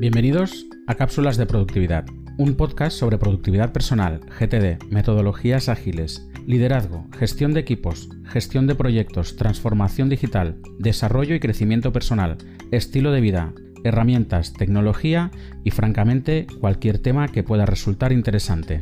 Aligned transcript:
Bienvenidos 0.00 0.64
a 0.86 0.94
Cápsulas 0.94 1.36
de 1.38 1.46
Productividad, 1.46 2.06
un 2.36 2.54
podcast 2.54 2.96
sobre 2.96 3.18
productividad 3.18 3.72
personal, 3.72 4.20
GTD, 4.20 4.84
metodologías 4.92 5.68
ágiles, 5.68 6.24
liderazgo, 6.46 7.04
gestión 7.18 7.52
de 7.52 7.58
equipos, 7.58 8.08
gestión 8.22 8.68
de 8.68 8.76
proyectos, 8.76 9.34
transformación 9.34 10.08
digital, 10.08 10.62
desarrollo 10.78 11.34
y 11.34 11.40
crecimiento 11.40 11.92
personal, 11.92 12.38
estilo 12.70 13.10
de 13.10 13.20
vida, 13.20 13.52
herramientas, 13.82 14.52
tecnología 14.52 15.32
y 15.64 15.72
francamente 15.72 16.46
cualquier 16.60 17.00
tema 17.00 17.26
que 17.26 17.42
pueda 17.42 17.66
resultar 17.66 18.12
interesante. 18.12 18.78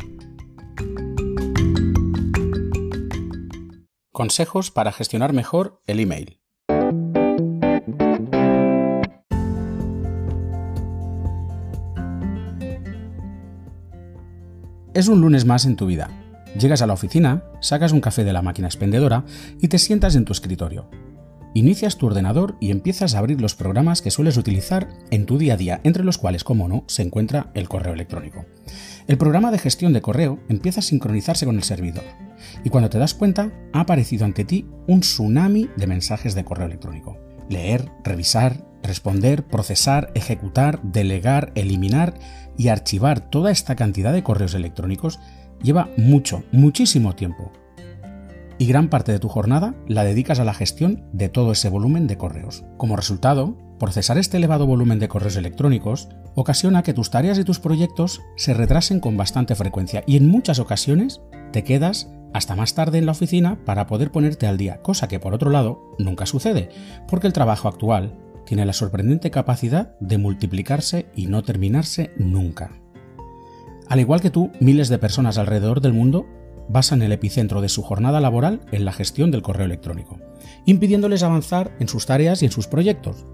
Consejos 4.12 4.71
para 4.71 4.93
gestionar 4.93 5.32
mejor 5.32 5.81
el 5.87 6.01
email. 6.01 6.40
Es 14.96 15.09
un 15.09 15.21
lunes 15.21 15.45
más 15.45 15.67
en 15.67 15.77
tu 15.77 15.85
vida. 15.85 16.09
Llegas 16.59 16.81
a 16.81 16.86
la 16.86 16.95
oficina, 16.95 17.45
sacas 17.61 17.93
un 17.93 18.00
café 18.00 18.25
de 18.25 18.32
la 18.32 18.41
máquina 18.41 18.67
expendedora 18.67 19.27
y 19.61 19.68
te 19.68 19.79
sientas 19.79 20.17
en 20.17 20.25
tu 20.25 20.32
escritorio. 20.32 20.89
Inicias 21.53 21.99
tu 21.99 22.07
ordenador 22.07 22.57
y 22.63 22.71
empiezas 22.71 23.14
a 23.14 23.18
abrir 23.18 23.39
los 23.39 23.54
programas 23.54 24.01
que 24.01 24.11
sueles 24.11 24.39
utilizar 24.39 24.89
en 25.11 25.27
tu 25.27 25.37
día 25.37 25.53
a 25.53 25.57
día, 25.59 25.81
entre 25.85 26.03
los 26.03 26.17
cuales, 26.17 26.45
como 26.45 26.67
no, 26.67 26.85
se 26.87 27.03
encuentra 27.03 27.51
el 27.53 27.68
correo 27.68 27.93
electrónico. 27.93 28.46
El 29.07 29.18
programa 29.18 29.51
de 29.51 29.59
gestión 29.59 29.93
de 29.93 30.01
correo 30.01 30.40
empieza 30.49 30.81
a 30.81 30.82
sincronizarse 30.82 31.45
con 31.45 31.57
el 31.57 31.63
servidor 31.63 32.05
y 32.65 32.70
cuando 32.70 32.89
te 32.89 32.98
das 32.98 33.12
cuenta 33.12 33.53
ha 33.75 33.81
aparecido 33.81 34.25
ante 34.25 34.47
ti 34.47 34.65
un 34.87 35.01
tsunami 35.01 35.69
de 35.77 35.87
mensajes 35.89 36.35
de 36.35 36.47
correo 36.47 36.69
electrónico. 36.69 37.19
Leer, 37.51 37.91
revisar, 38.03 38.65
responder, 38.83 39.47
procesar, 39.47 40.11
ejecutar, 40.15 40.81
delegar, 40.83 41.53
eliminar 41.55 42.15
y 42.57 42.69
archivar 42.69 43.21
toda 43.21 43.51
esta 43.51 43.77
cantidad 43.77 44.12
de 44.12 44.23
correos 44.23 44.55
electrónicos 44.55 45.19
lleva 45.62 45.89
mucho, 45.97 46.45
muchísimo 46.53 47.15
tiempo. 47.15 47.53
Y 48.59 48.67
gran 48.67 48.89
parte 48.89 49.13
de 49.13 49.19
tu 49.19 49.29
jornada 49.29 49.75
la 49.87 50.05
dedicas 50.05 50.41
a 50.41 50.45
la 50.45 50.55
gestión 50.55 51.05
de 51.13 51.29
todo 51.29 51.53
ese 51.53 51.69
volumen 51.69 52.07
de 52.07 52.17
correos. 52.17 52.65
Como 52.79 52.97
resultado, 52.97 53.57
procesar 53.79 54.17
este 54.17 54.39
elevado 54.39 54.67
volumen 54.67 54.98
de 54.98 55.09
correos 55.09 55.37
electrónicos 55.37 56.09
ocasiona 56.35 56.83
que 56.83 56.95
tus 56.95 57.11
tareas 57.11 57.39
y 57.39 57.45
tus 57.45 57.61
proyectos 57.61 58.23
se 58.37 58.55
retrasen 58.55 59.01
con 59.01 59.17
bastante 59.17 59.55
frecuencia 59.55 60.03
y 60.07 60.17
en 60.17 60.29
muchas 60.29 60.59
ocasiones 60.59 61.20
te 61.53 61.65
quedas 61.65 62.11
hasta 62.33 62.57
más 62.57 62.75
tarde 62.75 62.98
en 62.98 63.07
la 63.07 63.13
oficina 63.13 63.59
para 63.65 63.87
poder 63.87 64.11
ponerte 64.11 64.47
al 64.47 64.59
día, 64.59 64.83
cosa 64.83 65.09
que 65.09 65.20
por 65.20 65.35
otro 65.35 65.51
lado 65.51 65.95
nunca 65.98 66.27
sucede, 66.27 66.69
porque 67.09 67.27
el 67.27 67.33
trabajo 67.33 67.69
actual 67.69 68.15
tiene 68.47 68.64
la 68.64 68.72
sorprendente 68.72 69.30
capacidad 69.30 69.98
de 70.00 70.19
multiplicarse 70.19 71.06
y 71.14 71.27
no 71.27 71.42
terminarse 71.42 72.12
nunca. 72.16 72.80
Al 73.89 74.00
igual 74.00 74.20
que 74.20 74.30
tú, 74.30 74.50
miles 74.61 74.89
de 74.89 74.98
personas 74.98 75.39
alrededor 75.39 75.80
del 75.80 75.92
mundo 75.92 76.27
basan 76.69 77.02
el 77.02 77.12
epicentro 77.12 77.61
de 77.61 77.69
su 77.69 77.83
jornada 77.83 78.20
laboral 78.20 78.61
en 78.72 78.84
la 78.84 78.92
gestión 78.92 79.30
del 79.30 79.42
correo 79.42 79.67
electrónico, 79.67 80.19
impidiéndoles 80.64 81.22
avanzar 81.22 81.77
en 81.78 81.89
sus 81.89 82.06
tareas 82.06 82.42
y 82.42 82.47
en 82.47 82.52
sus 82.52 82.67
proyectos. 82.67 83.24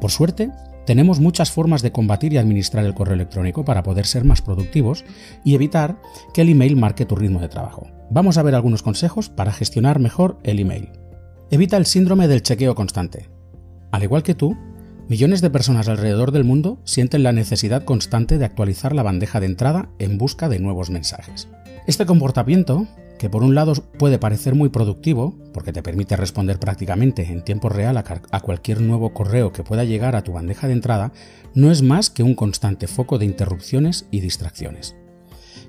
Por 0.00 0.10
suerte, 0.10 0.50
tenemos 0.86 1.20
muchas 1.20 1.52
formas 1.52 1.82
de 1.82 1.92
combatir 1.92 2.32
y 2.32 2.38
administrar 2.38 2.84
el 2.84 2.94
correo 2.94 3.14
electrónico 3.14 3.64
para 3.64 3.84
poder 3.84 4.06
ser 4.06 4.24
más 4.24 4.42
productivos 4.42 5.04
y 5.44 5.54
evitar 5.54 6.00
que 6.34 6.42
el 6.42 6.48
email 6.48 6.76
marque 6.76 7.06
tu 7.06 7.14
ritmo 7.14 7.40
de 7.40 7.48
trabajo. 7.48 7.86
Vamos 8.10 8.36
a 8.36 8.42
ver 8.42 8.56
algunos 8.56 8.82
consejos 8.82 9.28
para 9.28 9.52
gestionar 9.52 10.00
mejor 10.00 10.38
el 10.42 10.58
email. 10.58 10.90
Evita 11.50 11.76
el 11.76 11.86
síndrome 11.86 12.26
del 12.26 12.42
chequeo 12.42 12.74
constante. 12.74 13.31
Al 13.92 14.02
igual 14.02 14.22
que 14.22 14.34
tú, 14.34 14.56
millones 15.08 15.42
de 15.42 15.50
personas 15.50 15.86
alrededor 15.86 16.32
del 16.32 16.44
mundo 16.44 16.80
sienten 16.84 17.22
la 17.22 17.32
necesidad 17.32 17.84
constante 17.84 18.38
de 18.38 18.46
actualizar 18.46 18.94
la 18.94 19.02
bandeja 19.02 19.38
de 19.38 19.46
entrada 19.46 19.90
en 19.98 20.16
busca 20.16 20.48
de 20.48 20.58
nuevos 20.58 20.88
mensajes. 20.90 21.48
Este 21.86 22.06
comportamiento 22.06 22.86
que 23.18 23.30
por 23.30 23.44
un 23.44 23.54
lado 23.54 23.74
puede 23.98 24.18
parecer 24.18 24.56
muy 24.56 24.70
productivo, 24.70 25.36
porque 25.52 25.72
te 25.72 25.82
permite 25.82 26.16
responder 26.16 26.58
prácticamente 26.58 27.22
en 27.30 27.44
tiempo 27.44 27.68
real 27.68 27.96
a, 27.96 28.40
cualquier 28.40 28.80
nuevo 28.80 29.12
correo 29.12 29.52
que 29.52 29.62
pueda 29.62 29.84
llegar 29.84 30.16
a 30.16 30.24
tu 30.24 30.32
bandeja 30.32 30.66
de 30.66 30.72
entrada, 30.72 31.12
no 31.54 31.70
es 31.70 31.82
más 31.82 32.10
que 32.10 32.24
un 32.24 32.34
constante 32.34 32.88
foco 32.88 33.18
de 33.18 33.26
interrupciones 33.26 34.08
y 34.10 34.20
distracciones. 34.20 34.96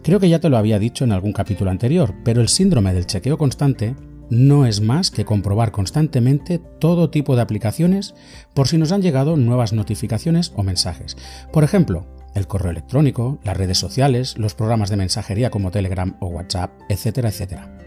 Creo 0.01 0.19
que 0.19 0.29
ya 0.29 0.39
te 0.39 0.50
lo 0.50 0.57
había 0.57 0.79
dicho 0.79 1.03
en 1.03 1.12
algún 1.12 1.33
capítulo 1.33 1.69
anterior, 1.69 2.16
pero 2.23 2.41
el 2.41 2.47
síndrome 2.47 2.94
del 2.94 3.06
chequeo 3.06 3.38
constante 3.38 3.95
no 4.29 4.66
es 4.66 4.81
más 4.81 5.11
que 5.11 5.25
comprobar 5.25 5.72
constantemente 5.72 6.59
todo 6.79 7.09
tipo 7.09 7.35
de 7.35 7.41
aplicaciones 7.41 8.16
por 8.53 8.67
si 8.67 8.78
nos 8.78 8.91
han 8.91 9.01
llegado 9.01 9.38
nuevas 9.38 9.73
notificaciones 9.73 10.53
o 10.56 10.63
mensajes. 10.63 11.17
Por 11.51 11.63
ejemplo, 11.63 12.06
el 12.35 12.47
correo 12.47 12.72
electrónico, 12.72 13.39
las 13.44 13.57
redes 13.57 13.78
sociales, 13.78 14.38
los 14.38 14.56
programas 14.56 14.89
de 14.89 14.97
mensajería 14.97 15.50
como 15.50 15.72
Telegram 15.72 16.16
o 16.19 16.28
WhatsApp, 16.28 16.72
etcétera, 16.89 17.29
etcétera. 17.29 17.78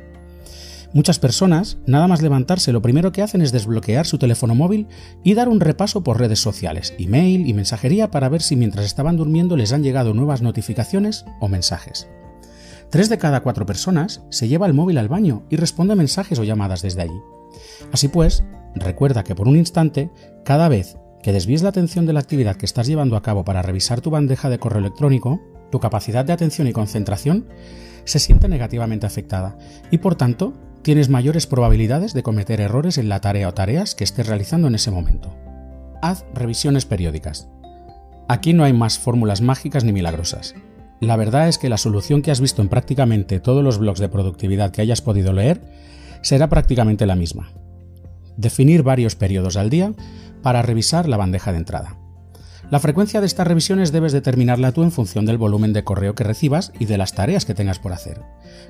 Muchas 0.92 1.18
personas, 1.18 1.78
nada 1.86 2.08
más 2.08 2.22
levantarse, 2.22 2.72
lo 2.72 2.80
primero 2.80 3.12
que 3.12 3.20
hacen 3.20 3.42
es 3.42 3.52
desbloquear 3.52 4.06
su 4.06 4.18
teléfono 4.18 4.54
móvil 4.54 4.86
y 5.24 5.34
dar 5.34 5.48
un 5.48 5.60
repaso 5.60 6.02
por 6.02 6.18
redes 6.18 6.38
sociales, 6.38 6.94
email 6.98 7.46
y 7.46 7.52
mensajería 7.54 8.10
para 8.10 8.28
ver 8.28 8.40
si 8.40 8.56
mientras 8.56 8.86
estaban 8.86 9.16
durmiendo 9.16 9.56
les 9.56 9.72
han 9.72 9.82
llegado 9.82 10.14
nuevas 10.14 10.42
notificaciones 10.42 11.24
o 11.40 11.48
mensajes. 11.48 12.08
Tres 12.90 13.08
de 13.08 13.18
cada 13.18 13.42
cuatro 13.42 13.66
personas 13.66 14.22
se 14.30 14.48
lleva 14.48 14.66
el 14.66 14.74
móvil 14.74 14.98
al 14.98 15.08
baño 15.08 15.44
y 15.50 15.56
responde 15.56 15.94
mensajes 15.96 16.38
o 16.38 16.44
llamadas 16.44 16.82
desde 16.82 17.02
allí. 17.02 17.20
Así 17.92 18.08
pues, 18.08 18.44
recuerda 18.74 19.24
que 19.24 19.34
por 19.34 19.48
un 19.48 19.56
instante, 19.56 20.10
cada 20.44 20.68
vez 20.68 20.96
que 21.22 21.32
desvíes 21.32 21.62
la 21.62 21.70
atención 21.70 22.06
de 22.06 22.12
la 22.12 22.20
actividad 22.20 22.56
que 22.56 22.66
estás 22.66 22.86
llevando 22.86 23.16
a 23.16 23.22
cabo 23.22 23.44
para 23.44 23.62
revisar 23.62 24.00
tu 24.00 24.10
bandeja 24.10 24.48
de 24.48 24.58
correo 24.58 24.78
electrónico, 24.78 25.40
tu 25.70 25.80
capacidad 25.80 26.24
de 26.24 26.32
atención 26.32 26.68
y 26.68 26.72
concentración 26.72 27.48
se 28.04 28.20
siente 28.20 28.48
negativamente 28.48 29.06
afectada 29.06 29.58
y 29.90 29.98
por 29.98 30.14
tanto 30.14 30.54
tienes 30.82 31.08
mayores 31.08 31.48
probabilidades 31.48 32.14
de 32.14 32.22
cometer 32.22 32.60
errores 32.60 32.98
en 32.98 33.08
la 33.08 33.20
tarea 33.20 33.48
o 33.48 33.54
tareas 33.54 33.96
que 33.96 34.04
estés 34.04 34.28
realizando 34.28 34.68
en 34.68 34.76
ese 34.76 34.92
momento. 34.92 35.34
Haz 36.00 36.24
revisiones 36.32 36.86
periódicas. 36.86 37.48
Aquí 38.28 38.52
no 38.52 38.62
hay 38.62 38.72
más 38.72 38.98
fórmulas 38.98 39.40
mágicas 39.40 39.82
ni 39.82 39.92
milagrosas. 39.92 40.54
La 41.00 41.16
verdad 41.16 41.48
es 41.48 41.58
que 41.58 41.68
la 41.68 41.76
solución 41.76 42.22
que 42.22 42.30
has 42.30 42.40
visto 42.40 42.62
en 42.62 42.68
prácticamente 42.68 43.40
todos 43.40 43.62
los 43.62 43.78
blogs 43.78 44.00
de 44.00 44.08
productividad 44.08 44.70
que 44.70 44.80
hayas 44.80 45.02
podido 45.02 45.32
leer 45.32 45.60
será 46.22 46.48
prácticamente 46.48 47.06
la 47.06 47.16
misma. 47.16 47.50
Definir 48.36 48.82
varios 48.82 49.14
periodos 49.14 49.56
al 49.56 49.70
día 49.70 49.92
para 50.42 50.62
revisar 50.62 51.08
la 51.08 51.16
bandeja 51.16 51.52
de 51.52 51.58
entrada. 51.58 51.98
La 52.70 52.80
frecuencia 52.80 53.20
de 53.20 53.26
estas 53.26 53.46
revisiones 53.46 53.92
debes 53.92 54.12
determinarla 54.12 54.72
tú 54.72 54.82
en 54.82 54.90
función 54.90 55.24
del 55.24 55.38
volumen 55.38 55.72
de 55.72 55.84
correo 55.84 56.16
que 56.16 56.24
recibas 56.24 56.72
y 56.80 56.86
de 56.86 56.98
las 56.98 57.14
tareas 57.14 57.44
que 57.44 57.54
tengas 57.54 57.78
por 57.78 57.92
hacer. 57.92 58.22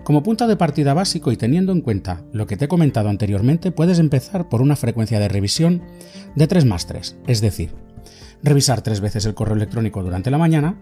Como 0.04 0.22
punto 0.22 0.46
de 0.46 0.56
partida 0.56 0.92
básico 0.92 1.32
y 1.32 1.36
teniendo 1.38 1.72
en 1.72 1.80
cuenta 1.80 2.22
lo 2.32 2.46
que 2.46 2.58
te 2.58 2.66
he 2.66 2.68
comentado 2.68 3.08
anteriormente, 3.08 3.70
puedes 3.70 3.98
empezar 3.98 4.50
por 4.50 4.60
una 4.60 4.76
frecuencia 4.76 5.18
de 5.18 5.28
revisión 5.28 5.82
de 6.34 6.46
3 6.46 6.66
más 6.66 6.86
3, 6.86 7.16
es 7.26 7.40
decir, 7.40 7.74
revisar 8.42 8.82
tres 8.82 9.00
veces 9.00 9.24
el 9.24 9.34
correo 9.34 9.56
electrónico 9.56 10.02
durante 10.02 10.30
la 10.30 10.38
mañana 10.38 10.76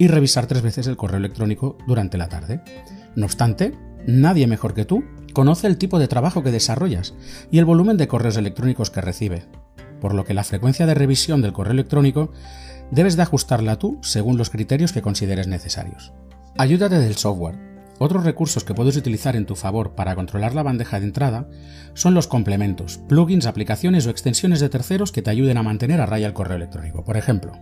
y 0.00 0.08
revisar 0.08 0.46
tres 0.46 0.62
veces 0.62 0.86
el 0.86 0.96
correo 0.96 1.18
electrónico 1.18 1.76
durante 1.86 2.16
la 2.16 2.30
tarde. 2.30 2.62
No 3.14 3.26
obstante, 3.26 3.76
nadie 4.06 4.46
mejor 4.46 4.72
que 4.72 4.86
tú 4.86 5.04
conoce 5.34 5.66
el 5.66 5.76
tipo 5.76 5.98
de 5.98 6.08
trabajo 6.08 6.42
que 6.42 6.50
desarrollas 6.50 7.12
y 7.50 7.58
el 7.58 7.66
volumen 7.66 7.98
de 7.98 8.08
correos 8.08 8.38
electrónicos 8.38 8.90
que 8.90 9.02
recibe, 9.02 9.44
por 10.00 10.14
lo 10.14 10.24
que 10.24 10.32
la 10.32 10.42
frecuencia 10.42 10.86
de 10.86 10.94
revisión 10.94 11.42
del 11.42 11.52
correo 11.52 11.74
electrónico 11.74 12.32
debes 12.90 13.14
de 13.16 13.24
ajustarla 13.24 13.78
tú 13.78 13.98
según 14.00 14.38
los 14.38 14.48
criterios 14.48 14.92
que 14.92 15.02
consideres 15.02 15.48
necesarios. 15.48 16.14
Ayúdate 16.56 16.98
del 16.98 17.16
software. 17.16 17.58
Otros 17.98 18.24
recursos 18.24 18.64
que 18.64 18.72
puedes 18.72 18.96
utilizar 18.96 19.36
en 19.36 19.44
tu 19.44 19.54
favor 19.54 19.94
para 19.94 20.14
controlar 20.14 20.54
la 20.54 20.62
bandeja 20.62 20.98
de 20.98 21.04
entrada 21.04 21.46
son 21.92 22.14
los 22.14 22.26
complementos, 22.26 22.96
plugins, 23.06 23.44
aplicaciones 23.44 24.06
o 24.06 24.10
extensiones 24.10 24.60
de 24.60 24.70
terceros 24.70 25.12
que 25.12 25.20
te 25.20 25.28
ayuden 25.28 25.58
a 25.58 25.62
mantener 25.62 26.00
a 26.00 26.06
raya 26.06 26.26
el 26.26 26.32
correo 26.32 26.56
electrónico. 26.56 27.04
Por 27.04 27.18
ejemplo, 27.18 27.52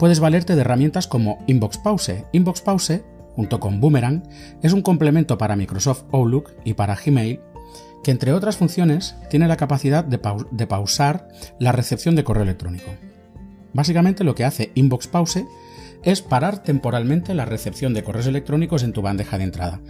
puedes 0.00 0.18
valerte 0.18 0.54
de 0.54 0.62
herramientas 0.62 1.06
como 1.06 1.44
Inbox 1.46 1.76
Pause. 1.76 2.24
Inbox 2.32 2.62
Pause, 2.62 3.02
junto 3.36 3.60
con 3.60 3.80
Boomerang, 3.80 4.22
es 4.62 4.72
un 4.72 4.80
complemento 4.80 5.36
para 5.36 5.56
Microsoft 5.56 6.04
Outlook 6.10 6.52
y 6.64 6.72
para 6.72 6.96
Gmail 6.96 7.38
que 8.02 8.10
entre 8.10 8.32
otras 8.32 8.56
funciones 8.56 9.14
tiene 9.28 9.46
la 9.46 9.58
capacidad 9.58 10.02
de, 10.02 10.66
pausar 10.66 11.28
la 11.58 11.72
recepción 11.72 12.16
de 12.16 12.24
correo 12.24 12.44
electrónico. 12.44 12.90
Básicamente 13.74 14.24
lo 14.24 14.34
que 14.34 14.46
hace 14.46 14.72
Inbox 14.74 15.06
Pause 15.06 15.44
es 16.02 16.22
parar 16.22 16.62
temporalmente 16.62 17.34
la 17.34 17.44
recepción 17.44 17.92
de 17.92 18.02
correos 18.02 18.26
electrónicos 18.26 18.82
en 18.84 18.94
tu 18.94 19.02
bandeja 19.02 19.36
de 19.36 19.44
entrada, 19.44 19.80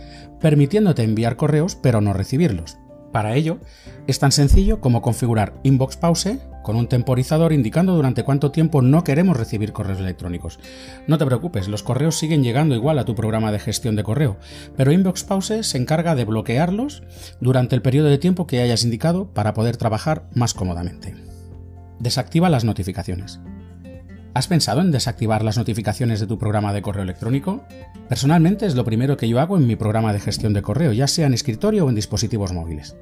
permitiéndote 0.41 1.05
enviar 1.05 1.37
correos 1.37 1.77
pero 1.77 2.01
no 2.01 2.15
recibirlos. 2.15 2.79
Para 3.13 3.37
ello, 3.37 3.59
es 4.09 4.19
tan 4.19 4.33
sencillo 4.33 4.81
como 4.81 5.03
configurar 5.03 5.55
Inbox 5.63 5.97
Pause 5.97 6.41
con 6.63 6.77
un 6.77 6.89
temporizador 6.89 7.53
indicando 7.53 7.95
durante 7.95 8.23
cuánto 8.23 8.51
tiempo 8.51 8.83
no 8.83 9.05
queremos 9.05 9.37
recibir 9.37 9.73
correos 9.73 10.01
electrónicos. 10.01 10.59
No 11.07 11.19
te 11.19 11.27
preocupes, 11.27 11.69
los 11.69 11.83
correos 11.83 12.17
siguen 12.17 12.43
llegando 12.43 12.75
igual 12.75 12.99
a 12.99 13.05
tu 13.05 13.15
programa 13.15 13.53
de 13.53 13.59
gestión 13.59 13.97
de 13.97 14.05
correo, 14.05 14.37
pero 14.77 14.93
Inbox 14.93 15.25
Pause 15.25 15.63
se 15.67 15.79
encarga 15.79 16.15
de 16.15 16.25
bloquearlos 16.25 17.03
durante 17.41 17.75
el 17.75 17.83
periodo 17.83 18.09
de 18.09 18.19
tiempo 18.19 18.47
que 18.47 18.61
hayas 18.61 18.85
indicado 18.85 19.33
para 19.33 19.55
poder 19.55 19.77
trabajar 19.77 20.29
más 20.35 20.55
cómodamente. 20.55 21.15
Desactiva 21.99 22.49
las 22.49 22.65
notificaciones. 22.65 23.41
¿Has 24.33 24.47
pensado 24.47 24.81
en 24.81 24.93
desactivar 24.93 25.43
las 25.43 25.59
notificaciones 25.59 26.21
de 26.21 26.27
tu 26.27 26.39
programa 26.39 26.73
de 26.73 26.83
correo 26.83 27.03
electrónico? 27.03 27.65
Personalmente 28.09 28.65
es 28.65 28.77
lo 28.77 28.85
primero 28.85 29.17
que 29.17 29.29
yo 29.29 29.41
hago 29.41 29.57
en 29.57 29.67
mi 29.67 29.75
programa 29.75 30.13
de 30.13 30.21
gestión 30.21 30.53
de 30.53 30.63
correo, 30.63 30.93
ya 30.93 31.09
sea 31.09 31.27
en 31.27 31.35
escritorio 31.35 31.85
o 31.85 31.89
en 31.89 31.97
dispositivos 31.97 32.53
móviles. 32.53 32.97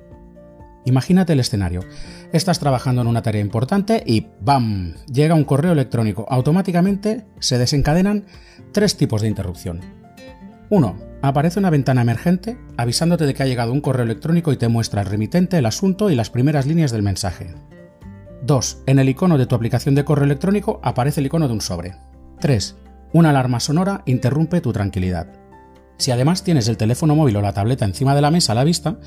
Imagínate 0.88 1.34
el 1.34 1.40
escenario. 1.40 1.84
Estás 2.32 2.58
trabajando 2.58 3.02
en 3.02 3.08
una 3.08 3.20
tarea 3.20 3.42
importante 3.42 4.02
y 4.06 4.28
¡bam! 4.40 4.94
llega 5.12 5.34
un 5.34 5.44
correo 5.44 5.72
electrónico. 5.72 6.26
Automáticamente 6.30 7.26
se 7.40 7.58
desencadenan 7.58 8.24
tres 8.72 8.96
tipos 8.96 9.20
de 9.20 9.28
interrupción. 9.28 9.80
1. 10.70 10.96
Aparece 11.20 11.58
una 11.58 11.68
ventana 11.68 12.00
emergente 12.00 12.56
avisándote 12.78 13.26
de 13.26 13.34
que 13.34 13.42
ha 13.42 13.46
llegado 13.46 13.72
un 13.72 13.82
correo 13.82 14.04
electrónico 14.04 14.50
y 14.50 14.56
te 14.56 14.68
muestra 14.68 15.02
el 15.02 15.08
remitente, 15.08 15.58
el 15.58 15.66
asunto 15.66 16.08
y 16.08 16.14
las 16.14 16.30
primeras 16.30 16.64
líneas 16.64 16.90
del 16.90 17.02
mensaje. 17.02 17.54
2. 18.44 18.84
En 18.86 18.98
el 18.98 19.10
icono 19.10 19.36
de 19.36 19.44
tu 19.44 19.56
aplicación 19.56 19.94
de 19.94 20.06
correo 20.06 20.24
electrónico 20.24 20.80
aparece 20.82 21.20
el 21.20 21.26
icono 21.26 21.48
de 21.48 21.54
un 21.54 21.60
sobre. 21.60 21.96
3. 22.40 22.76
Una 23.12 23.28
alarma 23.30 23.60
sonora 23.60 24.02
interrumpe 24.06 24.62
tu 24.62 24.72
tranquilidad. 24.72 25.28
Si 25.98 26.10
además 26.10 26.44
tienes 26.44 26.68
el 26.68 26.76
teléfono 26.76 27.14
móvil 27.14 27.36
o 27.36 27.42
la 27.42 27.52
tableta 27.52 27.84
encima 27.84 28.14
de 28.14 28.22
la 28.22 28.30
mesa 28.30 28.52
a 28.52 28.54
la 28.54 28.64
vista, 28.64 28.98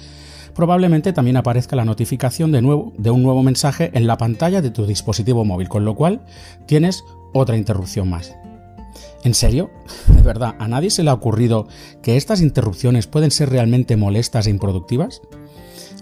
probablemente 0.53 1.13
también 1.13 1.37
aparezca 1.37 1.75
la 1.75 1.85
notificación 1.85 2.51
de, 2.51 2.61
nuevo, 2.61 2.93
de 2.97 3.09
un 3.09 3.23
nuevo 3.23 3.43
mensaje 3.43 3.91
en 3.93 4.07
la 4.07 4.17
pantalla 4.17 4.61
de 4.61 4.71
tu 4.71 4.85
dispositivo 4.85 5.45
móvil, 5.45 5.69
con 5.69 5.85
lo 5.85 5.95
cual 5.95 6.21
tienes 6.65 7.03
otra 7.33 7.57
interrupción 7.57 8.09
más. 8.09 8.35
¿En 9.23 9.33
serio? 9.33 9.69
¿De 10.07 10.21
verdad? 10.21 10.55
¿A 10.59 10.67
nadie 10.67 10.89
se 10.89 11.03
le 11.03 11.09
ha 11.09 11.13
ocurrido 11.13 11.67
que 12.01 12.17
estas 12.17 12.41
interrupciones 12.41 13.07
pueden 13.07 13.31
ser 13.31 13.49
realmente 13.49 13.95
molestas 13.95 14.47
e 14.47 14.49
improductivas? 14.49 15.21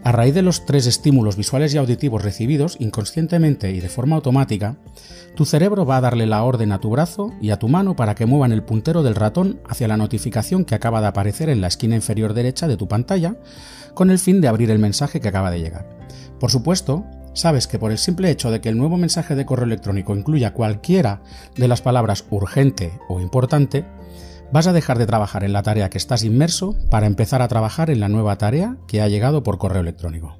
A 0.02 0.14
raíz 0.14 0.34
de 0.34 0.42
los 0.42 0.66
tres 0.66 0.88
estímulos 0.88 1.36
visuales 1.36 1.74
y 1.74 1.78
auditivos 1.78 2.24
recibidos, 2.24 2.78
inconscientemente 2.80 3.72
y 3.72 3.82
de 3.82 3.90
forma 3.90 4.16
automática, 4.16 4.78
tu 5.36 5.46
cerebro 5.46 5.86
va 5.86 5.98
a 5.98 6.02
darle 6.02 6.26
la 6.26 6.44
orden 6.44 6.72
a 6.72 6.80
tu 6.80 6.90
brazo 6.90 7.34
y 7.42 7.50
a 7.50 7.60
tu 7.60 7.68
mano 7.68 7.98
para 7.98 8.16
que 8.16 8.26
muevan 8.26 8.54
el 8.54 8.64
puntero 8.64 9.04
del 9.04 9.16
ratón 9.16 9.60
hacia 9.68 9.90
la 9.90 9.98
notificación 9.98 10.64
que 10.64 10.74
acaba 10.74 11.02
de 11.02 11.08
aparecer 11.08 11.50
en 11.50 11.60
la 11.60 11.68
esquina 11.68 11.96
inferior 11.96 12.34
derecha 12.34 12.68
de 12.70 12.78
tu 12.78 12.88
pantalla, 12.88 13.36
con 13.94 14.10
el 14.10 14.20
fin 14.20 14.40
de 14.40 14.48
abrir 14.48 14.72
el 14.72 14.80
mensaje 14.80 15.20
que 15.20 15.28
acaba 15.28 15.52
de 15.52 15.60
llegar. 15.60 15.86
Por 16.40 16.50
supuesto, 16.50 17.06
sabes 17.34 17.68
que 17.68 17.78
por 17.78 17.92
el 17.92 17.98
simple 17.98 18.32
hecho 18.32 18.52
de 18.52 18.62
que 18.62 18.70
el 18.70 18.78
nuevo 18.78 18.96
mensaje 18.96 19.36
de 19.36 19.46
correo 19.46 19.66
electrónico 19.66 20.16
incluya 20.16 20.54
cualquiera 20.54 21.22
de 21.58 21.68
las 21.68 21.82
palabras 21.82 22.24
urgente 22.30 22.94
o 23.10 23.20
importante, 23.20 23.86
Vas 24.52 24.66
a 24.66 24.74
dejar 24.74 24.98
de 24.98 25.06
trabajar 25.06 25.44
en 25.44 25.54
la 25.54 25.62
tarea 25.62 25.90
que 25.90 26.00
estás 26.00 26.24
inmerso 26.24 26.76
para 26.90 27.06
empezar 27.06 27.42
a 27.42 27.48
trabajar 27.48 27.92
en 27.92 28.00
la 28.00 28.10
nueva 28.10 28.38
tarea 28.38 28.78
que 28.88 29.02
ha 29.02 29.08
llegado 29.08 29.44
por 29.44 29.60
correo 29.60 29.82
electrónico. 29.82 30.38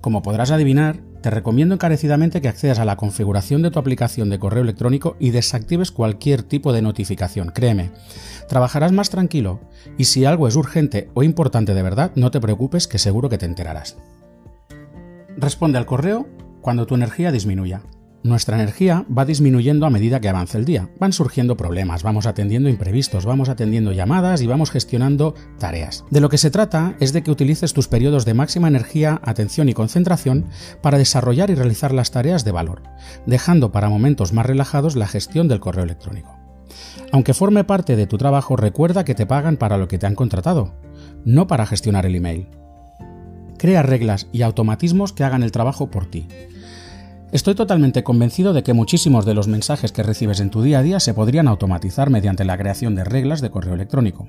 Como 0.00 0.22
podrás 0.22 0.50
adivinar, 0.50 1.00
te 1.20 1.30
recomiendo 1.30 1.74
encarecidamente 1.74 2.40
que 2.40 2.48
accedas 2.48 2.78
a 2.78 2.84
la 2.84 2.96
configuración 2.96 3.60
de 3.62 3.70
tu 3.70 3.78
aplicación 3.78 4.30
de 4.30 4.38
correo 4.38 4.62
electrónico 4.62 5.16
y 5.18 5.30
desactives 5.30 5.90
cualquier 5.90 6.42
tipo 6.42 6.72
de 6.72 6.82
notificación. 6.82 7.50
Créeme, 7.54 7.90
trabajarás 8.48 8.92
más 8.92 9.10
tranquilo 9.10 9.60
y 9.98 10.04
si 10.04 10.24
algo 10.24 10.48
es 10.48 10.56
urgente 10.56 11.10
o 11.14 11.22
importante 11.22 11.74
de 11.74 11.82
verdad, 11.82 12.12
no 12.14 12.30
te 12.30 12.40
preocupes 12.40 12.88
que 12.88 12.98
seguro 12.98 13.28
que 13.28 13.38
te 13.38 13.46
enterarás. 13.46 13.98
Responde 15.36 15.78
al 15.78 15.86
correo 15.86 16.28
cuando 16.62 16.86
tu 16.86 16.94
energía 16.94 17.30
disminuya. 17.30 17.82
Nuestra 18.24 18.56
energía 18.56 19.04
va 19.16 19.26
disminuyendo 19.26 19.84
a 19.84 19.90
medida 19.90 20.18
que 20.18 20.30
avanza 20.30 20.56
el 20.56 20.64
día. 20.64 20.88
Van 20.98 21.12
surgiendo 21.12 21.58
problemas, 21.58 22.02
vamos 22.02 22.24
atendiendo 22.24 22.70
imprevistos, 22.70 23.26
vamos 23.26 23.50
atendiendo 23.50 23.92
llamadas 23.92 24.40
y 24.40 24.46
vamos 24.46 24.70
gestionando 24.70 25.34
tareas. 25.58 26.06
De 26.10 26.22
lo 26.22 26.30
que 26.30 26.38
se 26.38 26.50
trata 26.50 26.96
es 27.00 27.12
de 27.12 27.22
que 27.22 27.30
utilices 27.30 27.74
tus 27.74 27.86
periodos 27.86 28.24
de 28.24 28.32
máxima 28.32 28.66
energía, 28.66 29.20
atención 29.24 29.68
y 29.68 29.74
concentración 29.74 30.46
para 30.80 30.96
desarrollar 30.96 31.50
y 31.50 31.54
realizar 31.54 31.92
las 31.92 32.12
tareas 32.12 32.46
de 32.46 32.52
valor, 32.52 32.84
dejando 33.26 33.72
para 33.72 33.90
momentos 33.90 34.32
más 34.32 34.46
relajados 34.46 34.96
la 34.96 35.06
gestión 35.06 35.46
del 35.46 35.60
correo 35.60 35.84
electrónico. 35.84 36.34
Aunque 37.12 37.34
forme 37.34 37.62
parte 37.64 37.94
de 37.94 38.06
tu 38.06 38.16
trabajo, 38.16 38.56
recuerda 38.56 39.04
que 39.04 39.14
te 39.14 39.26
pagan 39.26 39.58
para 39.58 39.76
lo 39.76 39.86
que 39.86 39.98
te 39.98 40.06
han 40.06 40.14
contratado, 40.14 40.72
no 41.26 41.46
para 41.46 41.66
gestionar 41.66 42.06
el 42.06 42.14
email. 42.14 42.48
Crea 43.58 43.82
reglas 43.82 44.28
y 44.32 44.40
automatismos 44.40 45.12
que 45.12 45.24
hagan 45.24 45.42
el 45.42 45.52
trabajo 45.52 45.90
por 45.90 46.06
ti. 46.06 46.26
Estoy 47.32 47.54
totalmente 47.56 48.04
convencido 48.04 48.52
de 48.52 48.62
que 48.62 48.74
muchísimos 48.74 49.24
de 49.24 49.34
los 49.34 49.48
mensajes 49.48 49.90
que 49.90 50.04
recibes 50.04 50.38
en 50.38 50.50
tu 50.50 50.62
día 50.62 50.78
a 50.78 50.82
día 50.82 51.00
se 51.00 51.14
podrían 51.14 51.48
automatizar 51.48 52.08
mediante 52.08 52.44
la 52.44 52.56
creación 52.56 52.94
de 52.94 53.02
reglas 53.02 53.40
de 53.40 53.50
correo 53.50 53.74
electrónico. 53.74 54.28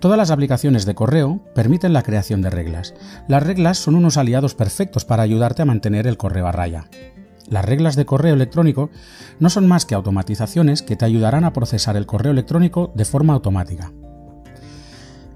Todas 0.00 0.16
las 0.16 0.30
aplicaciones 0.30 0.86
de 0.86 0.94
correo 0.94 1.40
permiten 1.54 1.92
la 1.92 2.02
creación 2.02 2.40
de 2.40 2.50
reglas. 2.50 2.94
Las 3.28 3.42
reglas 3.42 3.78
son 3.78 3.96
unos 3.96 4.16
aliados 4.16 4.54
perfectos 4.54 5.04
para 5.04 5.22
ayudarte 5.22 5.62
a 5.62 5.66
mantener 5.66 6.06
el 6.06 6.16
correo 6.16 6.46
a 6.46 6.52
raya. 6.52 6.86
Las 7.48 7.64
reglas 7.64 7.96
de 7.96 8.06
correo 8.06 8.34
electrónico 8.34 8.90
no 9.38 9.50
son 9.50 9.66
más 9.66 9.84
que 9.84 9.94
automatizaciones 9.94 10.82
que 10.82 10.96
te 10.96 11.04
ayudarán 11.04 11.44
a 11.44 11.52
procesar 11.52 11.96
el 11.96 12.06
correo 12.06 12.32
electrónico 12.32 12.92
de 12.94 13.04
forma 13.04 13.34
automática. 13.34 13.92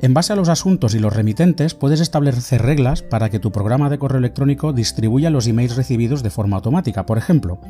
En 0.03 0.15
base 0.15 0.33
a 0.33 0.37
los 0.37 0.49
asuntos 0.49 0.97
y 0.97 0.99
los 0.99 1.15
remitentes, 1.15 1.75
puedes 1.75 2.01
establecer 2.01 2.61
reglas 2.61 3.03
para 3.03 3.31
que 3.31 3.39
tu 3.39 3.53
programa 3.53 3.89
de 3.89 4.01
correo 4.01 4.19
electrónico 4.19 4.73
distribuya 4.73 5.31
los 5.31 5.47
emails 5.47 5.77
recibidos 5.77 6.25
de 6.25 6.31
forma 6.31 6.57
automática. 6.57 7.07
Por 7.07 7.19
ejemplo, 7.19 7.61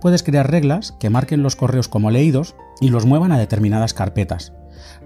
puedes 0.00 0.22
crear 0.22 0.50
reglas 0.50 0.92
que 0.98 1.10
marquen 1.10 1.42
los 1.42 1.56
correos 1.56 1.88
como 1.88 2.10
leídos 2.10 2.56
y 2.80 2.88
los 2.88 3.04
muevan 3.04 3.32
a 3.32 3.38
determinadas 3.38 3.92
carpetas. 3.92 4.54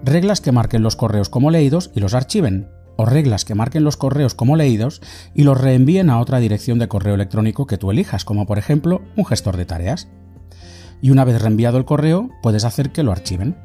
Reglas 0.05 0.39
que 0.39 0.53
marquen 0.53 0.81
los 0.81 0.95
correos 0.95 1.27
como 1.27 1.51
leídos 1.51 1.91
y 1.95 1.99
los 1.99 2.13
archiven. 2.13 2.69
O 2.95 3.05
reglas 3.05 3.43
que 3.43 3.55
marquen 3.55 3.83
los 3.83 3.97
correos 3.97 4.33
como 4.33 4.55
leídos 4.55 5.01
y 5.33 5.43
los 5.43 5.59
reenvíen 5.59 6.09
a 6.09 6.21
otra 6.21 6.39
dirección 6.39 6.79
de 6.79 6.87
correo 6.87 7.15
electrónico 7.15 7.67
que 7.67 7.77
tú 7.77 7.91
elijas, 7.91 8.23
como 8.23 8.45
por 8.45 8.57
ejemplo 8.57 9.01
un 9.17 9.25
gestor 9.25 9.57
de 9.57 9.65
tareas. 9.65 10.07
Y 11.01 11.11
una 11.11 11.25
vez 11.25 11.41
reenviado 11.41 11.77
el 11.77 11.83
correo, 11.83 12.29
puedes 12.41 12.63
hacer 12.63 12.93
que 12.93 13.03
lo 13.03 13.11
archiven. 13.11 13.57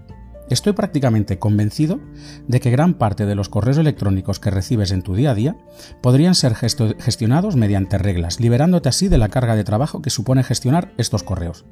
Estoy 0.50 0.74
prácticamente 0.74 1.38
convencido 1.38 2.00
de 2.46 2.60
que 2.60 2.70
gran 2.70 2.94
parte 2.94 3.24
de 3.24 3.34
los 3.34 3.48
correos 3.48 3.78
electrónicos 3.78 4.40
que 4.40 4.50
recibes 4.50 4.90
en 4.92 5.02
tu 5.02 5.14
día 5.14 5.30
a 5.30 5.34
día 5.34 5.56
podrían 6.02 6.34
ser 6.34 6.54
gestionados 6.54 7.56
mediante 7.56 7.96
reglas, 7.96 8.40
liberándote 8.40 8.90
así 8.90 9.08
de 9.08 9.18
la 9.18 9.30
carga 9.30 9.56
de 9.56 9.64
trabajo 9.64 10.02
que 10.02 10.10
supone 10.10 10.44
gestionar 10.44 10.92
estos 10.98 11.22
correos. 11.22 11.64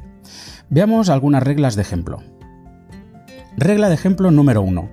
Veamos 0.70 1.10
algunas 1.10 1.42
reglas 1.42 1.76
de 1.76 1.82
ejemplo. 1.82 2.22
Regla 3.56 3.88
de 3.88 3.94
ejemplo 3.94 4.30
número 4.30 4.62
1. 4.62 4.90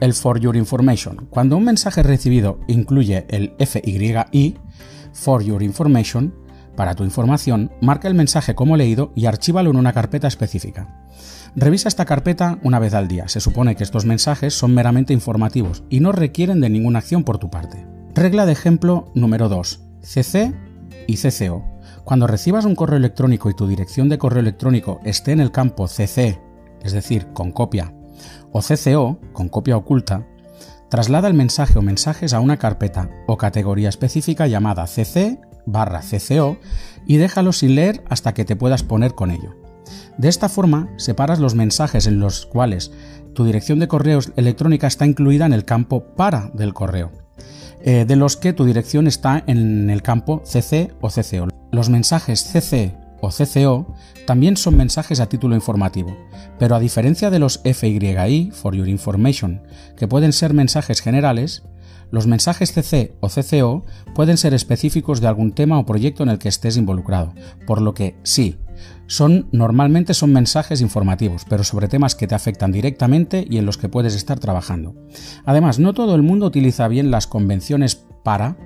El 0.00 0.14
for 0.14 0.40
your 0.40 0.56
information. 0.56 1.26
Cuando 1.28 1.56
un 1.56 1.64
mensaje 1.64 2.02
recibido 2.02 2.58
incluye 2.66 3.26
el 3.28 3.54
FYI, 3.58 4.56
for 5.12 5.42
your 5.44 5.62
information, 5.62 6.34
para 6.76 6.94
tu 6.94 7.04
información, 7.04 7.70
marca 7.80 8.08
el 8.08 8.14
mensaje 8.14 8.54
como 8.54 8.76
leído 8.76 9.12
y 9.14 9.26
archívalo 9.26 9.70
en 9.70 9.76
una 9.76 9.92
carpeta 9.92 10.28
específica. 10.28 10.88
Revisa 11.54 11.88
esta 11.88 12.06
carpeta 12.06 12.58
una 12.62 12.78
vez 12.78 12.94
al 12.94 13.08
día. 13.08 13.28
Se 13.28 13.40
supone 13.40 13.76
que 13.76 13.84
estos 13.84 14.06
mensajes 14.06 14.54
son 14.54 14.74
meramente 14.74 15.12
informativos 15.12 15.84
y 15.90 16.00
no 16.00 16.12
requieren 16.12 16.60
de 16.60 16.70
ninguna 16.70 17.00
acción 17.00 17.24
por 17.24 17.38
tu 17.38 17.50
parte. 17.50 17.86
Regla 18.14 18.46
de 18.46 18.52
ejemplo 18.52 19.10
número 19.14 19.48
2. 19.48 19.80
CC 20.00 20.54
y 21.06 21.16
CCO. 21.16 21.64
Cuando 22.04 22.26
recibas 22.26 22.64
un 22.64 22.74
correo 22.74 22.96
electrónico 22.96 23.50
y 23.50 23.54
tu 23.54 23.66
dirección 23.66 24.08
de 24.08 24.18
correo 24.18 24.40
electrónico 24.40 25.00
esté 25.04 25.32
en 25.32 25.40
el 25.40 25.52
campo 25.52 25.86
CC, 25.86 26.40
es 26.82 26.92
decir, 26.92 27.28
con 27.32 27.52
copia, 27.52 27.92
o 28.50 28.60
CCO, 28.60 29.20
con 29.32 29.48
copia 29.48 29.76
oculta, 29.76 30.26
traslada 30.90 31.28
el 31.28 31.34
mensaje 31.34 31.78
o 31.78 31.82
mensajes 31.82 32.32
a 32.34 32.40
una 32.40 32.58
carpeta 32.58 33.08
o 33.26 33.36
categoría 33.36 33.88
específica 33.88 34.46
llamada 34.46 34.86
CC 34.86 35.40
barra 35.66 36.00
CCO 36.00 36.58
y 37.06 37.16
déjalo 37.16 37.52
sin 37.52 37.74
leer 37.74 38.04
hasta 38.08 38.34
que 38.34 38.44
te 38.44 38.56
puedas 38.56 38.82
poner 38.82 39.14
con 39.14 39.30
ello. 39.30 39.56
De 40.18 40.28
esta 40.28 40.48
forma, 40.48 40.88
separas 40.96 41.38
los 41.38 41.54
mensajes 41.54 42.06
en 42.06 42.20
los 42.20 42.46
cuales 42.46 42.92
tu 43.34 43.44
dirección 43.44 43.78
de 43.78 43.88
correo 43.88 44.20
electrónica 44.36 44.86
está 44.86 45.06
incluida 45.06 45.46
en 45.46 45.52
el 45.52 45.64
campo 45.64 46.04
para 46.16 46.50
del 46.54 46.74
correo, 46.74 47.10
eh, 47.82 48.04
de 48.06 48.16
los 48.16 48.36
que 48.36 48.52
tu 48.52 48.64
dirección 48.64 49.06
está 49.06 49.42
en 49.46 49.90
el 49.90 50.02
campo 50.02 50.42
CC 50.44 50.92
o 51.00 51.08
CCO. 51.08 51.48
Los 51.72 51.88
mensajes 51.88 52.44
CC 52.44 52.94
o 53.20 53.30
CCO 53.30 53.94
también 54.26 54.56
son 54.56 54.76
mensajes 54.76 55.20
a 55.20 55.28
título 55.28 55.54
informativo, 55.54 56.16
pero 56.58 56.74
a 56.74 56.80
diferencia 56.80 57.30
de 57.30 57.38
los 57.38 57.60
FYI, 57.64 58.50
for 58.52 58.74
your 58.74 58.88
information, 58.88 59.62
que 59.96 60.08
pueden 60.08 60.32
ser 60.32 60.52
mensajes 60.52 61.00
generales, 61.00 61.62
los 62.12 62.28
mensajes 62.28 62.72
CC 62.72 63.16
o 63.20 63.28
CCO 63.28 63.84
pueden 64.14 64.36
ser 64.36 64.54
específicos 64.54 65.20
de 65.20 65.26
algún 65.26 65.52
tema 65.52 65.78
o 65.78 65.86
proyecto 65.86 66.22
en 66.22 66.28
el 66.28 66.38
que 66.38 66.48
estés 66.48 66.76
involucrado, 66.76 67.34
por 67.66 67.80
lo 67.80 67.94
que 67.94 68.14
sí, 68.22 68.58
son 69.06 69.48
normalmente 69.50 70.14
son 70.14 70.32
mensajes 70.32 70.80
informativos, 70.80 71.44
pero 71.48 71.64
sobre 71.64 71.88
temas 71.88 72.14
que 72.14 72.26
te 72.26 72.34
afectan 72.34 72.70
directamente 72.70 73.44
y 73.48 73.58
en 73.58 73.66
los 73.66 73.78
que 73.78 73.88
puedes 73.88 74.14
estar 74.14 74.38
trabajando. 74.38 74.94
Además, 75.44 75.78
no 75.78 75.94
todo 75.94 76.14
el 76.14 76.22
mundo 76.22 76.46
utiliza 76.46 76.86
bien 76.86 77.10
las 77.10 77.26
convenciones 77.26 78.06
para 78.22 78.56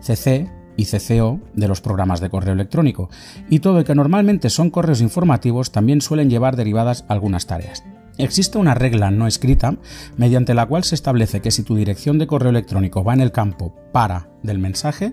CC 0.00 0.50
y 0.76 0.86
CCO 0.86 1.40
de 1.54 1.68
los 1.68 1.80
programas 1.80 2.20
de 2.20 2.30
correo 2.30 2.54
electrónico, 2.54 3.10
y 3.50 3.58
todo 3.58 3.78
el 3.78 3.84
que 3.84 3.94
normalmente 3.94 4.48
son 4.48 4.70
correos 4.70 5.00
informativos 5.00 5.72
también 5.72 6.00
suelen 6.00 6.30
llevar 6.30 6.56
derivadas 6.56 7.04
algunas 7.08 7.46
tareas. 7.46 7.84
Existe 8.22 8.56
una 8.56 8.74
regla 8.74 9.10
no 9.10 9.26
escrita 9.26 9.74
mediante 10.16 10.54
la 10.54 10.66
cual 10.66 10.84
se 10.84 10.94
establece 10.94 11.40
que 11.40 11.50
si 11.50 11.64
tu 11.64 11.74
dirección 11.74 12.20
de 12.20 12.28
correo 12.28 12.50
electrónico 12.50 13.02
va 13.02 13.14
en 13.14 13.20
el 13.20 13.32
campo 13.32 13.74
para 13.90 14.28
del 14.44 14.60
mensaje, 14.60 15.12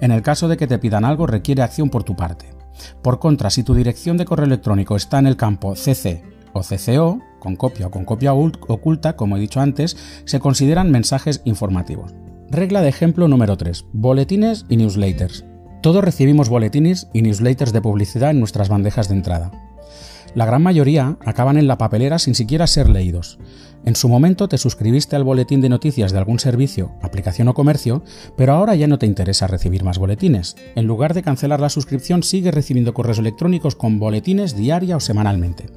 en 0.00 0.12
el 0.12 0.22
caso 0.22 0.46
de 0.46 0.56
que 0.56 0.68
te 0.68 0.78
pidan 0.78 1.04
algo 1.04 1.26
requiere 1.26 1.62
acción 1.62 1.90
por 1.90 2.04
tu 2.04 2.14
parte. 2.14 2.54
Por 3.02 3.18
contra, 3.18 3.50
si 3.50 3.64
tu 3.64 3.74
dirección 3.74 4.16
de 4.16 4.26
correo 4.26 4.46
electrónico 4.46 4.94
está 4.94 5.18
en 5.18 5.26
el 5.26 5.36
campo 5.36 5.74
CC 5.74 6.22
o 6.52 6.60
CCO, 6.60 7.20
con 7.40 7.56
copia 7.56 7.88
o 7.88 7.90
con 7.90 8.04
copia 8.04 8.32
oculta, 8.32 9.16
como 9.16 9.36
he 9.36 9.40
dicho 9.40 9.60
antes, 9.60 9.96
se 10.24 10.38
consideran 10.38 10.92
mensajes 10.92 11.42
informativos. 11.46 12.14
Regla 12.48 12.80
de 12.80 12.90
ejemplo 12.90 13.26
número 13.26 13.56
3. 13.56 13.86
Boletines 13.92 14.66
y 14.68 14.76
newsletters. 14.76 15.44
Todos 15.82 16.04
recibimos 16.04 16.48
boletines 16.48 17.08
y 17.12 17.22
newsletters 17.22 17.72
de 17.72 17.82
publicidad 17.82 18.30
en 18.30 18.38
nuestras 18.38 18.68
bandejas 18.68 19.08
de 19.08 19.16
entrada. 19.16 19.65
La 20.36 20.44
gran 20.44 20.62
mayoría 20.62 21.16
acaban 21.24 21.56
en 21.56 21.66
la 21.66 21.78
papelera 21.78 22.18
sin 22.18 22.34
siquiera 22.34 22.66
ser 22.66 22.90
leídos. 22.90 23.38
En 23.86 23.96
su 23.96 24.06
momento 24.06 24.48
te 24.48 24.58
suscribiste 24.58 25.16
al 25.16 25.24
boletín 25.24 25.62
de 25.62 25.70
noticias 25.70 26.12
de 26.12 26.18
algún 26.18 26.38
servicio, 26.38 26.92
aplicación 27.00 27.48
o 27.48 27.54
comercio, 27.54 28.02
pero 28.36 28.52
ahora 28.52 28.74
ya 28.74 28.86
no 28.86 28.98
te 28.98 29.06
interesa 29.06 29.46
recibir 29.46 29.82
más 29.82 29.96
boletines. 29.96 30.54
En 30.74 30.84
lugar 30.84 31.14
de 31.14 31.22
cancelar 31.22 31.60
la 31.60 31.70
suscripción, 31.70 32.22
sigues 32.22 32.52
recibiendo 32.52 32.92
correos 32.92 33.18
electrónicos 33.18 33.76
con 33.76 33.98
boletines 33.98 34.54
diaria 34.54 34.98
o 34.98 35.00
semanalmente. 35.00 35.70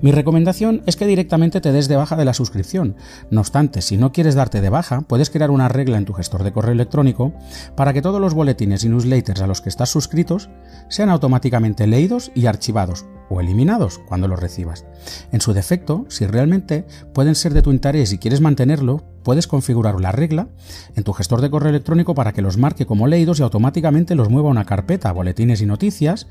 Mi 0.00 0.12
recomendación 0.12 0.84
es 0.86 0.94
que 0.94 1.08
directamente 1.08 1.60
te 1.60 1.72
des 1.72 1.88
de 1.88 1.96
baja 1.96 2.14
de 2.14 2.24
la 2.24 2.34
suscripción. 2.34 2.94
No 3.32 3.40
obstante, 3.40 3.82
si 3.82 3.96
no 3.96 4.12
quieres 4.12 4.36
darte 4.36 4.60
de 4.60 4.68
baja, 4.68 5.00
puedes 5.00 5.28
crear 5.28 5.50
una 5.50 5.68
regla 5.68 5.98
en 5.98 6.04
tu 6.04 6.12
gestor 6.12 6.44
de 6.44 6.52
correo 6.52 6.70
electrónico 6.70 7.32
para 7.74 7.92
que 7.92 8.02
todos 8.02 8.20
los 8.20 8.34
boletines 8.34 8.84
y 8.84 8.90
newsletters 8.90 9.40
a 9.40 9.48
los 9.48 9.60
que 9.60 9.70
estás 9.70 9.90
suscritos 9.90 10.50
sean 10.88 11.10
automáticamente 11.10 11.88
leídos 11.88 12.30
y 12.36 12.46
archivados 12.46 13.04
o 13.28 13.40
eliminados 13.40 13.98
cuando 13.98 14.28
los 14.28 14.40
recibas. 14.40 14.84
En 15.32 15.40
su 15.40 15.52
defecto, 15.52 16.06
si 16.08 16.26
realmente 16.26 16.86
pueden 17.12 17.34
ser 17.34 17.54
de 17.54 17.62
tu 17.62 17.70
interés 17.70 18.12
y 18.12 18.18
quieres 18.18 18.40
mantenerlo, 18.40 19.04
puedes 19.22 19.46
configurar 19.46 20.00
la 20.00 20.12
regla 20.12 20.48
en 20.96 21.04
tu 21.04 21.12
gestor 21.12 21.40
de 21.40 21.50
correo 21.50 21.70
electrónico 21.70 22.14
para 22.14 22.32
que 22.32 22.42
los 22.42 22.56
marque 22.56 22.86
como 22.86 23.06
leídos 23.06 23.40
y 23.40 23.42
automáticamente 23.42 24.14
los 24.14 24.30
mueva 24.30 24.48
a 24.48 24.52
una 24.52 24.64
carpeta, 24.64 25.12
boletines 25.12 25.60
y 25.60 25.66
noticias, 25.66 26.26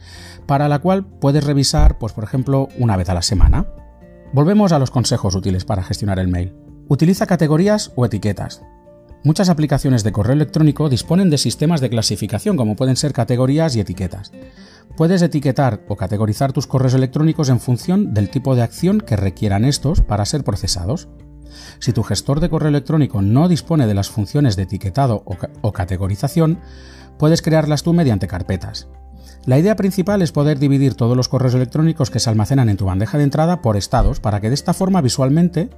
para 0.46 0.68
la 0.68 0.80
cual 0.80 1.06
puedes 1.06 1.44
revisar, 1.44 1.98
pues 2.00 2.14
por 2.14 2.24
ejemplo, 2.24 2.70
una 2.80 2.98
vez 2.98 3.10
a 3.10 3.14
la 3.14 3.22
semana. 3.22 3.68
Volvemos 4.34 4.72
a 4.72 4.80
los 4.80 4.92
consejos 4.92 5.36
útiles 5.36 5.64
para 5.64 5.84
gestionar 5.84 6.20
el 6.20 6.28
mail. 6.28 6.56
Utiliza 6.88 7.28
categorías 7.28 7.92
o 7.96 8.06
etiquetas. 8.06 8.64
Muchas 9.24 9.50
aplicaciones 9.50 10.04
de 10.04 10.12
correo 10.12 10.34
electrónico 10.34 10.90
disponen 10.90 11.30
de 11.30 11.38
sistemas 11.38 11.82
de 11.82 11.90
clasificación 11.90 12.56
como 12.56 12.76
pueden 12.76 12.96
ser 12.96 13.14
categorías 13.14 13.76
y 13.76 13.80
etiquetas. 13.80 14.32
Puedes 14.96 15.22
etiquetar 15.22 15.84
o 15.88 15.96
categorizar 15.96 16.54
tus 16.54 16.68
correos 16.68 16.94
electrónicos 16.94 17.50
en 17.50 17.60
función 17.60 18.14
del 18.14 18.30
tipo 18.30 18.56
de 18.56 18.64
acción 18.64 19.00
que 19.00 19.16
requieran 19.16 19.66
estos 19.66 20.02
para 20.02 20.26
ser 20.26 20.44
procesados. 20.44 21.08
Si 21.80 21.94
tu 21.94 22.04
gestor 22.04 22.40
de 22.40 22.50
correo 22.50 22.70
electrónico 22.70 23.22
no 23.22 23.48
dispone 23.48 23.88
de 23.88 23.94
las 23.94 24.10
funciones 24.10 24.56
de 24.56 24.64
etiquetado 24.64 25.24
o, 25.62 25.72
categorización, 25.72 26.60
puedes 27.18 27.42
crearlas 27.42 27.84
tú 27.84 27.94
mediante 27.94 28.28
carpetas. 28.28 28.88
La 29.48 29.58
idea 29.58 29.78
principal 29.78 30.22
es 30.22 30.34
poder 30.34 30.60
dividir 30.60 30.96
todos 30.96 31.16
los 31.16 31.30
correos 31.30 31.54
electrónicos 31.54 32.12
que 32.12 32.20
se 32.20 32.30
almacenan 32.30 32.68
en 32.68 32.76
tu 32.76 32.84
bandeja 32.84 33.18
de 33.18 33.24
entrada 33.24 33.62
por 33.62 33.78
estados, 33.78 34.20
para 34.20 34.42
que 34.42 34.50
de 34.50 34.54
esta 34.54 34.74
forma 34.74 35.00
visualmente 35.00 35.70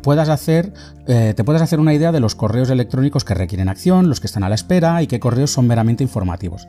puedas 0.00 0.28
hacer, 0.28 0.72
eh, 1.08 1.34
te 1.34 1.42
puedas 1.42 1.60
hacer 1.60 1.80
una 1.80 1.92
idea 1.92 2.12
de 2.12 2.20
los 2.20 2.36
correos 2.36 2.70
electrónicos 2.70 3.24
que 3.24 3.34
requieren 3.34 3.68
acción, 3.68 4.08
los 4.08 4.20
que 4.20 4.28
están 4.28 4.44
a 4.44 4.48
la 4.48 4.54
espera 4.54 5.02
y 5.02 5.08
qué 5.08 5.18
correos 5.18 5.50
son 5.50 5.66
meramente 5.66 6.04
informativos. 6.04 6.68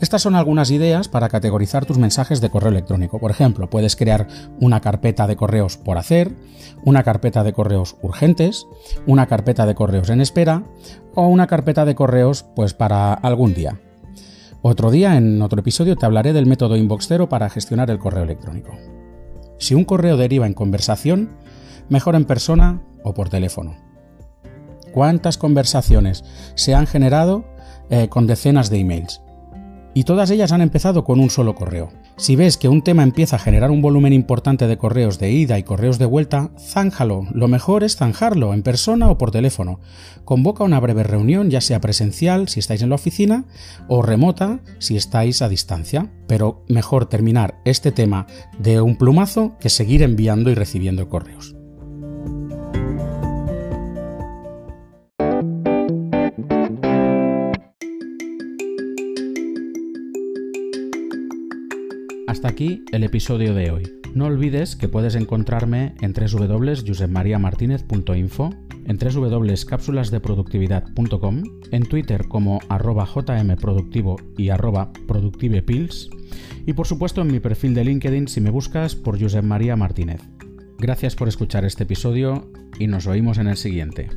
Estas 0.00 0.22
son 0.22 0.34
algunas 0.34 0.72
ideas 0.72 1.06
para 1.06 1.28
categorizar 1.28 1.86
tus 1.86 1.98
mensajes 1.98 2.40
de 2.40 2.50
correo 2.50 2.72
electrónico. 2.72 3.20
Por 3.20 3.30
ejemplo, 3.30 3.70
puedes 3.70 3.94
crear 3.94 4.26
una 4.58 4.80
carpeta 4.80 5.28
de 5.28 5.36
correos 5.36 5.76
por 5.76 5.98
hacer, 5.98 6.32
una 6.84 7.04
carpeta 7.04 7.44
de 7.44 7.52
correos 7.52 7.94
urgentes, 8.02 8.66
una 9.06 9.28
carpeta 9.28 9.66
de 9.66 9.76
correos 9.76 10.10
en 10.10 10.20
espera 10.20 10.64
o 11.14 11.28
una 11.28 11.46
carpeta 11.46 11.84
de 11.84 11.94
correos 11.94 12.44
pues 12.56 12.74
para 12.74 13.14
algún 13.14 13.54
día. 13.54 13.78
Otro 14.64 14.92
día, 14.92 15.16
en 15.16 15.42
otro 15.42 15.58
episodio, 15.58 15.96
te 15.96 16.06
hablaré 16.06 16.32
del 16.32 16.46
método 16.46 16.76
Inbox 16.76 17.08
para 17.28 17.50
gestionar 17.50 17.90
el 17.90 17.98
correo 17.98 18.22
electrónico. 18.22 18.70
Si 19.58 19.74
un 19.74 19.84
correo 19.84 20.16
deriva 20.16 20.46
en 20.46 20.54
conversación, 20.54 21.30
mejor 21.88 22.14
en 22.14 22.24
persona 22.24 22.80
o 23.02 23.12
por 23.12 23.28
teléfono. 23.28 23.76
¿Cuántas 24.92 25.36
conversaciones 25.36 26.22
se 26.54 26.76
han 26.76 26.86
generado 26.86 27.44
eh, 27.90 28.08
con 28.08 28.28
decenas 28.28 28.70
de 28.70 28.78
emails? 28.78 29.20
Y 29.94 30.04
todas 30.04 30.30
ellas 30.30 30.52
han 30.52 30.62
empezado 30.62 31.04
con 31.04 31.20
un 31.20 31.28
solo 31.28 31.54
correo. 31.54 31.90
Si 32.16 32.36
ves 32.36 32.56
que 32.56 32.68
un 32.68 32.82
tema 32.82 33.02
empieza 33.02 33.36
a 33.36 33.38
generar 33.38 33.70
un 33.70 33.82
volumen 33.82 34.12
importante 34.12 34.66
de 34.66 34.78
correos 34.78 35.18
de 35.18 35.30
ida 35.30 35.58
y 35.58 35.62
correos 35.62 35.98
de 35.98 36.06
vuelta, 36.06 36.50
zánjalo. 36.58 37.26
Lo 37.32 37.48
mejor 37.48 37.84
es 37.84 37.96
zanjarlo 37.96 38.54
en 38.54 38.62
persona 38.62 39.10
o 39.10 39.18
por 39.18 39.30
teléfono. 39.30 39.80
Convoca 40.24 40.64
una 40.64 40.80
breve 40.80 41.02
reunión, 41.02 41.50
ya 41.50 41.60
sea 41.60 41.80
presencial 41.80 42.48
si 42.48 42.60
estáis 42.60 42.82
en 42.82 42.88
la 42.88 42.94
oficina 42.94 43.44
o 43.88 44.02
remota 44.02 44.60
si 44.78 44.96
estáis 44.96 45.42
a 45.42 45.48
distancia. 45.48 46.10
Pero 46.26 46.64
mejor 46.68 47.06
terminar 47.06 47.60
este 47.64 47.92
tema 47.92 48.26
de 48.58 48.80
un 48.80 48.96
plumazo 48.96 49.56
que 49.60 49.68
seguir 49.68 50.02
enviando 50.02 50.50
y 50.50 50.54
recibiendo 50.54 51.08
correos. 51.08 51.54
Hasta 62.32 62.48
aquí 62.48 62.84
el 62.92 63.04
episodio 63.04 63.52
de 63.52 63.70
hoy. 63.70 63.92
No 64.14 64.24
olvides 64.24 64.74
que 64.74 64.88
puedes 64.88 65.16
encontrarme 65.16 65.94
en 66.00 66.14
www.josepmariamartinez.info, 66.14 68.50
en 68.86 68.96
www.cápsulasdeproductividad.com, 68.96 71.42
en 71.70 71.82
Twitter 71.82 72.26
como 72.28 72.60
arroba 72.70 73.04
jmproductivo 73.04 74.16
y 74.38 74.48
arroba 74.48 74.94
productivepills, 75.06 76.08
y 76.64 76.72
por 76.72 76.86
supuesto 76.86 77.20
en 77.20 77.30
mi 77.30 77.38
perfil 77.38 77.74
de 77.74 77.84
LinkedIn 77.84 78.28
si 78.28 78.40
me 78.40 78.48
buscas 78.48 78.96
por 78.96 79.20
Josep 79.20 79.44
María 79.44 79.76
Martínez. 79.76 80.22
Gracias 80.78 81.14
por 81.14 81.28
escuchar 81.28 81.66
este 81.66 81.82
episodio 81.82 82.50
y 82.78 82.86
nos 82.86 83.06
oímos 83.06 83.36
en 83.36 83.48
el 83.48 83.58
siguiente. 83.58 84.08